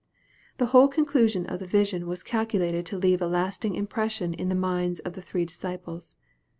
[0.57, 4.55] The whole conclusion of the vision was calculated to leave a lasting impression on the
[4.55, 6.15] minds of the three dis ciples.